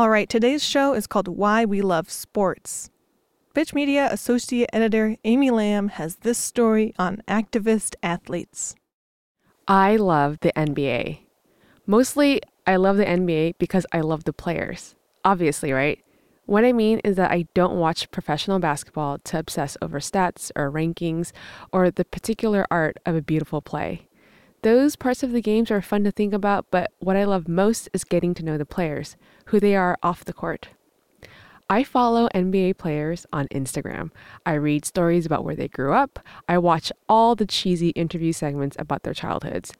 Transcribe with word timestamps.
All 0.00 0.08
right, 0.08 0.30
today's 0.30 0.64
show 0.64 0.94
is 0.94 1.06
called 1.06 1.28
Why 1.28 1.66
We 1.66 1.82
Love 1.82 2.10
Sports. 2.10 2.88
Pitch 3.52 3.74
Media 3.74 4.08
Associate 4.10 4.66
Editor 4.72 5.16
Amy 5.24 5.50
Lam 5.50 5.88
has 5.88 6.16
this 6.16 6.38
story 6.38 6.94
on 6.98 7.22
activist 7.28 7.96
athletes. 8.02 8.74
I 9.68 9.96
love 9.96 10.40
the 10.40 10.54
NBA. 10.56 11.18
Mostly, 11.84 12.40
I 12.66 12.76
love 12.76 12.96
the 12.96 13.04
NBA 13.04 13.56
because 13.58 13.84
I 13.92 14.00
love 14.00 14.24
the 14.24 14.32
players. 14.32 14.94
Obviously, 15.22 15.70
right? 15.70 16.02
What 16.46 16.64
I 16.64 16.72
mean 16.72 17.00
is 17.04 17.16
that 17.16 17.30
I 17.30 17.44
don't 17.52 17.76
watch 17.78 18.10
professional 18.10 18.58
basketball 18.58 19.18
to 19.18 19.38
obsess 19.38 19.76
over 19.82 20.00
stats 20.00 20.50
or 20.56 20.72
rankings 20.72 21.32
or 21.74 21.90
the 21.90 22.06
particular 22.06 22.66
art 22.70 22.96
of 23.04 23.16
a 23.16 23.20
beautiful 23.20 23.60
play. 23.60 24.08
Those 24.62 24.94
parts 24.94 25.22
of 25.22 25.32
the 25.32 25.40
games 25.40 25.70
are 25.70 25.80
fun 25.80 26.04
to 26.04 26.10
think 26.10 26.34
about, 26.34 26.66
but 26.70 26.92
what 26.98 27.16
I 27.16 27.24
love 27.24 27.48
most 27.48 27.88
is 27.94 28.04
getting 28.04 28.34
to 28.34 28.44
know 28.44 28.58
the 28.58 28.66
players, 28.66 29.16
who 29.46 29.58
they 29.58 29.74
are 29.74 29.96
off 30.02 30.24
the 30.24 30.34
court. 30.34 30.68
I 31.70 31.82
follow 31.82 32.28
NBA 32.34 32.76
players 32.76 33.24
on 33.32 33.48
Instagram. 33.48 34.10
I 34.44 34.54
read 34.54 34.84
stories 34.84 35.24
about 35.24 35.44
where 35.44 35.56
they 35.56 35.68
grew 35.68 35.94
up. 35.94 36.18
I 36.46 36.58
watch 36.58 36.92
all 37.08 37.34
the 37.34 37.46
cheesy 37.46 37.90
interview 37.90 38.32
segments 38.32 38.76
about 38.78 39.02
their 39.02 39.14
childhoods. 39.14 39.72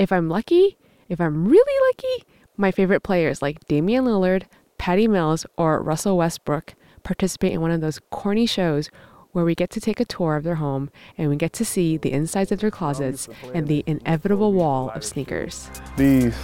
If 0.00 0.10
I'm 0.10 0.28
lucky, 0.28 0.78
if 1.08 1.20
I'm 1.20 1.46
really 1.46 1.92
lucky, 1.92 2.24
my 2.56 2.72
favorite 2.72 3.04
players 3.04 3.40
like 3.40 3.64
Damian 3.66 4.04
Lillard, 4.04 4.46
Patty 4.78 5.06
Mills, 5.06 5.46
or 5.56 5.80
Russell 5.80 6.16
Westbrook 6.16 6.74
participate 7.04 7.52
in 7.52 7.60
one 7.60 7.70
of 7.70 7.80
those 7.80 8.00
corny 8.10 8.46
shows 8.46 8.90
where 9.34 9.44
we 9.44 9.54
get 9.54 9.68
to 9.68 9.80
take 9.80 9.98
a 9.98 10.04
tour 10.04 10.36
of 10.36 10.44
their 10.44 10.54
home 10.54 10.88
and 11.18 11.28
we 11.28 11.36
get 11.36 11.52
to 11.52 11.64
see 11.64 11.96
the 11.96 12.12
insides 12.12 12.52
of 12.52 12.60
their 12.60 12.70
closets 12.70 13.28
and 13.52 13.66
the 13.66 13.82
inevitable 13.86 14.52
wall 14.52 14.90
of 14.94 15.04
sneakers. 15.04 15.68
These 15.96 16.36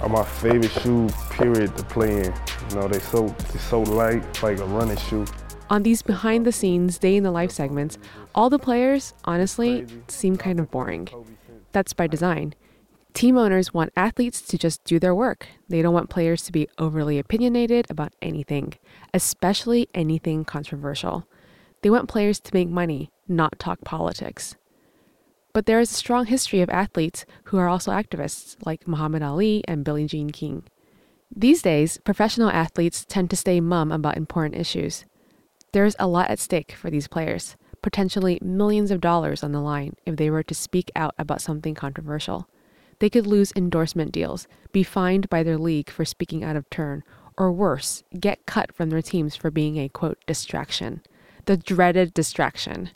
are 0.00 0.08
my 0.08 0.24
favorite 0.24 0.70
shoe, 0.70 1.08
period, 1.30 1.76
to 1.76 1.84
play 1.84 2.24
in. 2.24 2.34
You 2.70 2.76
know, 2.76 2.88
they're 2.88 3.00
so 3.00 3.28
they 3.52 3.58
so 3.58 3.82
light, 3.82 4.42
like 4.42 4.58
a 4.58 4.64
running 4.64 4.96
shoe. 4.96 5.26
On 5.68 5.82
these 5.82 6.00
behind 6.00 6.46
the 6.46 6.52
scenes, 6.52 6.96
day 6.96 7.16
in 7.16 7.22
the 7.22 7.30
life 7.30 7.50
segments, 7.50 7.98
all 8.34 8.48
the 8.48 8.58
players, 8.58 9.12
honestly, 9.24 9.86
seem 10.08 10.38
kind 10.38 10.58
of 10.58 10.70
boring. 10.70 11.08
That's 11.72 11.92
by 11.92 12.06
design. 12.06 12.54
Team 13.12 13.36
owners 13.36 13.74
want 13.74 13.92
athletes 13.94 14.40
to 14.40 14.56
just 14.56 14.82
do 14.84 14.98
their 14.98 15.14
work. 15.14 15.46
They 15.68 15.82
don't 15.82 15.92
want 15.92 16.08
players 16.08 16.42
to 16.44 16.52
be 16.52 16.68
overly 16.78 17.18
opinionated 17.18 17.86
about 17.90 18.14
anything, 18.22 18.74
especially 19.12 19.88
anything 19.92 20.46
controversial. 20.46 21.26
They 21.82 21.90
want 21.90 22.08
players 22.08 22.40
to 22.40 22.54
make 22.54 22.68
money, 22.68 23.10
not 23.26 23.58
talk 23.58 23.80
politics. 23.84 24.56
But 25.52 25.66
there 25.66 25.80
is 25.80 25.90
a 25.90 25.94
strong 25.94 26.26
history 26.26 26.60
of 26.60 26.70
athletes 26.70 27.24
who 27.44 27.58
are 27.58 27.68
also 27.68 27.90
activists, 27.90 28.56
like 28.64 28.88
Muhammad 28.88 29.22
Ali 29.22 29.64
and 29.66 29.84
Billie 29.84 30.06
Jean 30.06 30.30
King. 30.30 30.64
These 31.34 31.62
days, 31.62 31.98
professional 31.98 32.50
athletes 32.50 33.04
tend 33.04 33.30
to 33.30 33.36
stay 33.36 33.60
mum 33.60 33.92
about 33.92 34.16
important 34.16 34.60
issues. 34.60 35.04
There 35.72 35.84
is 35.84 35.96
a 35.98 36.06
lot 36.06 36.30
at 36.30 36.38
stake 36.38 36.72
for 36.72 36.90
these 36.90 37.08
players, 37.08 37.56
potentially 37.82 38.38
millions 38.42 38.90
of 38.90 39.00
dollars 39.00 39.42
on 39.42 39.52
the 39.52 39.60
line 39.60 39.94
if 40.06 40.16
they 40.16 40.30
were 40.30 40.42
to 40.42 40.54
speak 40.54 40.90
out 40.96 41.14
about 41.18 41.42
something 41.42 41.74
controversial. 41.74 42.48
They 42.98 43.10
could 43.10 43.26
lose 43.26 43.52
endorsement 43.54 44.12
deals, 44.12 44.48
be 44.72 44.82
fined 44.82 45.28
by 45.28 45.42
their 45.42 45.58
league 45.58 45.90
for 45.90 46.04
speaking 46.04 46.42
out 46.42 46.56
of 46.56 46.68
turn, 46.70 47.04
or 47.36 47.52
worse, 47.52 48.02
get 48.18 48.46
cut 48.46 48.74
from 48.74 48.90
their 48.90 49.02
teams 49.02 49.36
for 49.36 49.50
being 49.50 49.76
a 49.76 49.88
quote 49.88 50.18
distraction. 50.26 51.02
The 51.48 51.56
dreaded 51.56 52.12
distraction. 52.12 52.90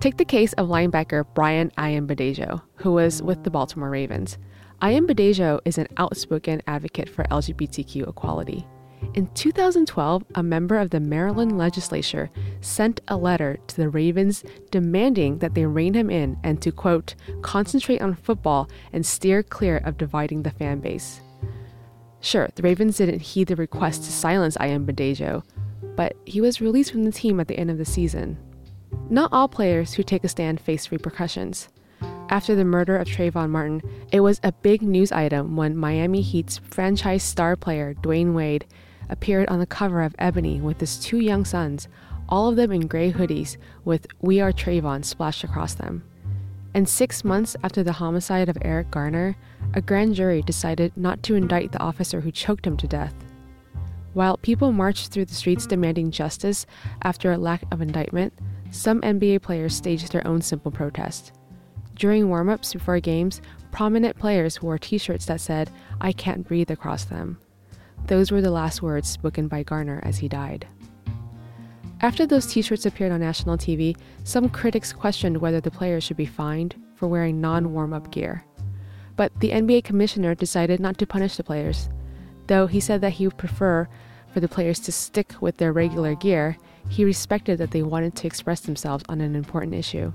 Take 0.00 0.16
the 0.16 0.24
case 0.24 0.54
of 0.54 0.68
linebacker 0.68 1.26
Brian 1.34 1.70
Ayanbadejo, 1.76 2.62
who 2.76 2.92
was 2.92 3.22
with 3.22 3.44
the 3.44 3.50
Baltimore 3.50 3.90
Ravens. 3.90 4.38
Ayanbadejo 4.80 5.60
is 5.66 5.76
an 5.76 5.86
outspoken 5.98 6.62
advocate 6.66 7.06
for 7.06 7.24
LGBTQ 7.24 8.08
equality. 8.08 8.66
In 9.12 9.26
2012, 9.34 10.24
a 10.36 10.42
member 10.42 10.78
of 10.78 10.88
the 10.88 11.00
Maryland 11.00 11.58
legislature 11.58 12.30
sent 12.62 13.02
a 13.08 13.16
letter 13.18 13.58
to 13.66 13.76
the 13.76 13.90
Ravens 13.90 14.42
demanding 14.70 15.40
that 15.40 15.52
they 15.52 15.66
rein 15.66 15.92
him 15.92 16.08
in 16.08 16.38
and 16.42 16.62
to, 16.62 16.72
quote, 16.72 17.14
concentrate 17.42 18.00
on 18.00 18.14
football 18.14 18.70
and 18.94 19.04
steer 19.04 19.42
clear 19.42 19.82
of 19.84 19.98
dividing 19.98 20.44
the 20.44 20.50
fan 20.50 20.80
base. 20.80 21.20
Sure, 22.20 22.48
the 22.54 22.62
Ravens 22.62 22.96
didn't 22.96 23.20
heed 23.20 23.48
the 23.48 23.56
request 23.56 24.04
to 24.04 24.12
silence 24.12 24.56
Ayanbadejo, 24.56 25.44
but 25.96 26.16
he 26.24 26.40
was 26.40 26.60
released 26.60 26.92
from 26.92 27.04
the 27.04 27.12
team 27.12 27.40
at 27.40 27.48
the 27.48 27.58
end 27.58 27.70
of 27.70 27.78
the 27.78 27.84
season. 27.84 28.38
Not 29.10 29.32
all 29.32 29.48
players 29.48 29.94
who 29.94 30.02
take 30.02 30.24
a 30.24 30.28
stand 30.28 30.60
face 30.60 30.92
repercussions. 30.92 31.68
After 32.28 32.54
the 32.54 32.64
murder 32.64 32.96
of 32.96 33.06
Trayvon 33.06 33.50
Martin, 33.50 33.82
it 34.12 34.20
was 34.20 34.40
a 34.42 34.52
big 34.52 34.82
news 34.82 35.12
item 35.12 35.56
when 35.56 35.76
Miami 35.76 36.22
Heat's 36.22 36.58
franchise 36.58 37.22
star 37.22 37.56
player 37.56 37.94
Dwyane 37.94 38.34
Wade 38.34 38.66
appeared 39.08 39.48
on 39.48 39.60
the 39.60 39.66
cover 39.66 40.02
of 40.02 40.14
Ebony 40.18 40.60
with 40.60 40.80
his 40.80 40.98
two 40.98 41.18
young 41.18 41.44
sons, 41.44 41.88
all 42.28 42.48
of 42.48 42.56
them 42.56 42.72
in 42.72 42.88
gray 42.88 43.12
hoodies 43.12 43.56
with 43.84 44.06
We 44.20 44.40
Are 44.40 44.52
Trayvon 44.52 45.04
splashed 45.04 45.44
across 45.44 45.74
them. 45.74 46.02
And 46.74 46.88
six 46.88 47.24
months 47.24 47.56
after 47.62 47.82
the 47.82 47.92
homicide 47.92 48.48
of 48.48 48.58
Eric 48.60 48.90
Garner, 48.90 49.36
a 49.74 49.80
grand 49.80 50.14
jury 50.14 50.42
decided 50.42 50.96
not 50.96 51.22
to 51.22 51.34
indict 51.34 51.72
the 51.72 51.80
officer 51.80 52.20
who 52.20 52.30
choked 52.30 52.66
him 52.66 52.76
to 52.78 52.88
death. 52.88 53.14
While 54.16 54.38
people 54.38 54.72
marched 54.72 55.08
through 55.08 55.26
the 55.26 55.34
streets 55.34 55.66
demanding 55.66 56.10
justice 56.10 56.64
after 57.02 57.32
a 57.32 57.36
lack 57.36 57.62
of 57.70 57.82
indictment, 57.82 58.32
some 58.70 59.02
NBA 59.02 59.42
players 59.42 59.76
staged 59.76 60.10
their 60.10 60.26
own 60.26 60.40
simple 60.40 60.70
protest. 60.70 61.32
During 61.96 62.30
warm 62.30 62.48
ups 62.48 62.72
before 62.72 62.98
games, 62.98 63.42
prominent 63.72 64.18
players 64.18 64.62
wore 64.62 64.78
t 64.78 64.96
shirts 64.96 65.26
that 65.26 65.42
said, 65.42 65.70
I 66.00 66.12
can't 66.12 66.48
breathe 66.48 66.70
across 66.70 67.04
them. 67.04 67.36
Those 68.06 68.32
were 68.32 68.40
the 68.40 68.50
last 68.50 68.80
words 68.80 69.06
spoken 69.06 69.48
by 69.48 69.64
Garner 69.64 70.00
as 70.02 70.16
he 70.16 70.28
died. 70.28 70.66
After 72.00 72.24
those 72.24 72.46
t 72.46 72.62
shirts 72.62 72.86
appeared 72.86 73.12
on 73.12 73.20
national 73.20 73.58
TV, 73.58 73.98
some 74.24 74.48
critics 74.48 74.94
questioned 74.94 75.36
whether 75.36 75.60
the 75.60 75.70
players 75.70 76.04
should 76.04 76.16
be 76.16 76.24
fined 76.24 76.74
for 76.94 77.06
wearing 77.06 77.38
non 77.38 77.74
warm 77.74 77.92
up 77.92 78.10
gear. 78.12 78.46
But 79.14 79.38
the 79.40 79.50
NBA 79.50 79.84
commissioner 79.84 80.34
decided 80.34 80.80
not 80.80 80.96
to 80.96 81.06
punish 81.06 81.36
the 81.36 81.44
players. 81.44 81.90
Though 82.46 82.66
he 82.66 82.80
said 82.80 83.00
that 83.00 83.14
he 83.14 83.26
would 83.26 83.38
prefer 83.38 83.88
for 84.32 84.40
the 84.40 84.48
players 84.48 84.78
to 84.80 84.92
stick 84.92 85.34
with 85.40 85.56
their 85.56 85.72
regular 85.72 86.14
gear, 86.14 86.56
he 86.88 87.04
respected 87.04 87.58
that 87.58 87.70
they 87.70 87.82
wanted 87.82 88.14
to 88.16 88.26
express 88.26 88.60
themselves 88.60 89.04
on 89.08 89.20
an 89.20 89.34
important 89.34 89.74
issue. 89.74 90.12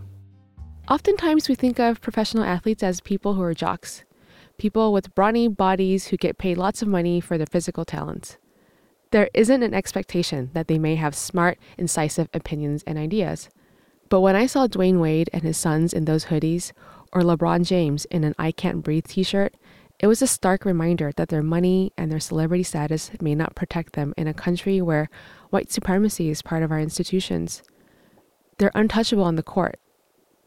Oftentimes, 0.90 1.50
we 1.50 1.56
think 1.56 1.80
of 1.80 2.02
professional 2.02 2.44
athletes 2.44 2.84
as 2.84 3.02
people 3.02 3.34
who 3.34 3.42
are 3.42 3.53
jocks, 3.53 4.03
people 4.58 4.94
with 4.94 5.14
brawny 5.16 5.47
bodies 5.47 6.08
who 6.08 6.18
get 6.18 6.38
paid 6.38 6.58
lots 6.58 6.81
of 6.81 6.88
money 6.88 7.19
for 7.19 7.38
their 7.38 7.47
physical 7.47 7.86
talents. 7.86 8.38
There 9.12 9.30
isn't 9.34 9.63
an 9.63 9.74
expectation 9.74 10.52
that 10.53 10.68
they 10.68 10.80
may 10.80 10.96
have 10.96 11.16
smart, 11.16 11.58
incisive 11.78 12.30
opinions 12.34 12.84
and 12.88 12.98
ideas. 12.98 13.50
But 14.08 14.22
when 14.22 14.36
I 14.36 14.46
saw 14.46 14.68
Dwyane 14.68 15.00
Wade 15.00 15.30
and 15.34 15.44
his 15.44 15.58
sons 15.58 15.94
in 15.94 16.06
those 16.06 16.25
hoodies, 16.25 16.72
or 17.13 17.22
LeBron 17.22 17.66
James 17.66 18.06
in 18.06 18.24
an 18.24 18.36
I 18.40 18.52
Can't 18.52 18.84
Breathe 18.84 19.08
t 19.08 19.24
shirt, 19.24 19.56
it 20.01 20.07
was 20.07 20.22
a 20.22 20.28
stark 20.28 20.66
reminder 20.66 21.12
that 21.16 21.29
their 21.29 21.44
money 21.44 21.94
and 21.95 22.12
their 22.12 22.19
celebrity 22.19 22.63
status 22.63 23.12
may 23.22 23.35
not 23.35 23.56
protect 23.56 23.94
them 23.94 24.16
in 24.17 24.28
a 24.28 24.34
country 24.34 24.81
where 24.81 25.09
white 25.51 25.72
supremacy 25.72 26.29
is 26.29 26.41
part 26.41 26.63
of 26.63 26.72
our 26.72 26.79
institutions. 26.79 27.62
They're 28.57 28.72
untouchable 28.73 29.23
on 29.23 29.35
the 29.35 29.44
court, 29.44 29.79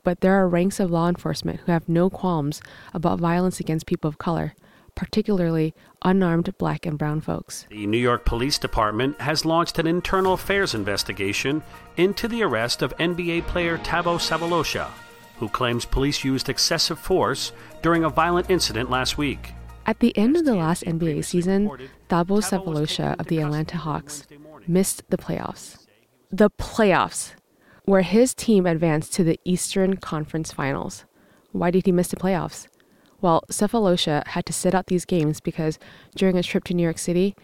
but 0.02 0.20
there 0.20 0.34
are 0.34 0.48
ranks 0.48 0.80
of 0.80 0.90
law 0.90 1.08
enforcement 1.08 1.60
who 1.60 1.72
have 1.72 1.88
no 1.88 2.10
qualms 2.10 2.60
about 2.92 3.20
violence 3.20 3.60
against 3.60 3.86
people 3.86 4.08
of 4.08 4.18
color, 4.18 4.54
particularly 4.96 5.72
unarmed 6.02 6.52
black 6.58 6.84
and 6.84 6.98
brown 6.98 7.20
folks. 7.20 7.66
The 7.70 7.86
New 7.86 7.98
York 7.98 8.24
Police 8.24 8.58
Department 8.58 9.20
has 9.20 9.44
launched 9.44 9.78
an 9.78 9.86
internal 9.86 10.32
affairs 10.32 10.74
investigation 10.74 11.62
into 11.96 12.26
the 12.26 12.42
arrest 12.42 12.82
of 12.82 12.96
NBA 12.96 13.46
player 13.46 13.78
Thabo 13.78 14.18
Sefolosha, 14.18 14.88
who 15.38 15.48
claims 15.48 15.84
police 15.84 16.24
used 16.24 16.48
excessive 16.48 16.98
force 16.98 17.52
during 17.82 18.04
a 18.04 18.10
violent 18.10 18.50
incident 18.50 18.90
last 18.90 19.18
week. 19.18 19.52
At 19.86 20.00
the 20.00 20.16
end 20.16 20.36
of 20.36 20.44
the 20.44 20.54
last 20.54 20.84
NBA 20.84 21.24
season, 21.24 21.68
Thabo 22.08 22.42
Sefolosha 22.42 23.18
of 23.18 23.26
the 23.26 23.40
Atlanta 23.40 23.76
Hawks 23.76 24.26
missed 24.66 25.02
the 25.10 25.18
playoffs. 25.18 25.86
The 26.30 26.50
playoffs, 26.50 27.32
where 27.84 28.02
his 28.02 28.34
team 28.34 28.64
advanced 28.64 29.12
to 29.14 29.24
the 29.24 29.38
Eastern 29.44 29.96
Conference 29.98 30.52
Finals. 30.52 31.04
Why 31.52 31.70
did 31.70 31.84
he 31.84 31.92
miss 31.92 32.08
the 32.08 32.16
playoffs? 32.16 32.66
Well, 33.20 33.44
Sefolosha 33.50 34.26
had 34.28 34.46
to 34.46 34.52
sit 34.52 34.74
out 34.74 34.86
these 34.86 35.04
games 35.04 35.40
because 35.40 35.78
during 36.16 36.36
a 36.36 36.42
trip 36.42 36.64
to 36.64 36.74
New 36.74 36.82
York 36.82 36.98
City, 36.98 37.34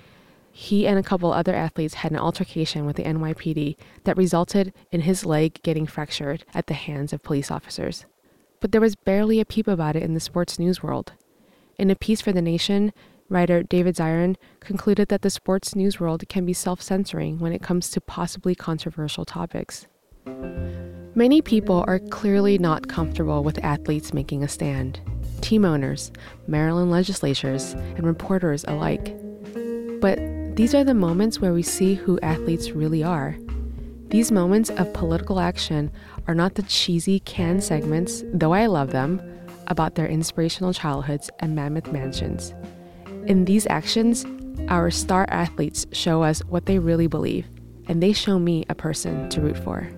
he 0.52 0.86
and 0.86 0.98
a 0.98 1.02
couple 1.02 1.32
other 1.32 1.54
athletes 1.54 1.94
had 1.94 2.12
an 2.12 2.18
altercation 2.18 2.84
with 2.84 2.96
the 2.96 3.04
NYPD 3.04 3.76
that 4.04 4.16
resulted 4.16 4.72
in 4.90 5.02
his 5.02 5.24
leg 5.24 5.60
getting 5.62 5.86
fractured 5.86 6.44
at 6.54 6.66
the 6.66 6.74
hands 6.74 7.12
of 7.12 7.22
police 7.22 7.50
officers. 7.50 8.04
But 8.60 8.72
there 8.72 8.80
was 8.80 8.96
barely 8.96 9.40
a 9.40 9.44
peep 9.44 9.68
about 9.68 9.96
it 9.96 10.02
in 10.02 10.14
the 10.14 10.20
sports 10.20 10.58
news 10.58 10.82
world. 10.82 11.12
In 11.78 11.90
a 11.90 11.96
piece 11.96 12.20
for 12.20 12.32
The 12.32 12.42
Nation, 12.42 12.92
writer 13.28 13.62
David 13.62 13.96
Zirin 13.96 14.36
concluded 14.58 15.08
that 15.08 15.22
the 15.22 15.30
sports 15.30 15.74
news 15.74 15.98
world 15.98 16.28
can 16.28 16.44
be 16.44 16.52
self 16.52 16.82
censoring 16.82 17.38
when 17.38 17.52
it 17.52 17.62
comes 17.62 17.90
to 17.90 18.00
possibly 18.00 18.54
controversial 18.54 19.24
topics. 19.24 19.86
Many 21.14 21.40
people 21.40 21.84
are 21.86 21.98
clearly 21.98 22.58
not 22.58 22.88
comfortable 22.88 23.42
with 23.42 23.64
athletes 23.64 24.12
making 24.12 24.42
a 24.42 24.48
stand 24.48 25.00
team 25.40 25.64
owners, 25.64 26.12
Maryland 26.46 26.90
legislatures, 26.90 27.72
and 27.72 28.04
reporters 28.04 28.62
alike. 28.68 29.16
These 30.54 30.74
are 30.74 30.84
the 30.84 30.94
moments 30.94 31.40
where 31.40 31.52
we 31.52 31.62
see 31.62 31.94
who 31.94 32.20
athletes 32.20 32.72
really 32.72 33.02
are. 33.02 33.36
These 34.08 34.32
moments 34.32 34.70
of 34.70 34.92
political 34.92 35.38
action 35.40 35.90
are 36.26 36.34
not 36.34 36.54
the 36.54 36.62
cheesy 36.64 37.20
canned 37.20 37.62
segments, 37.62 38.24
though 38.32 38.52
I 38.52 38.66
love 38.66 38.90
them, 38.90 39.22
about 39.68 39.94
their 39.94 40.08
inspirational 40.08 40.72
childhoods 40.72 41.30
and 41.38 41.54
mammoth 41.54 41.92
mansions. 41.92 42.52
In 43.26 43.44
these 43.44 43.66
actions, 43.68 44.26
our 44.68 44.90
star 44.90 45.26
athletes 45.28 45.86
show 45.92 46.22
us 46.22 46.40
what 46.40 46.66
they 46.66 46.78
really 46.78 47.06
believe, 47.06 47.46
and 47.86 48.02
they 48.02 48.12
show 48.12 48.38
me 48.38 48.64
a 48.68 48.74
person 48.74 49.28
to 49.30 49.40
root 49.40 49.58
for. 49.58 49.88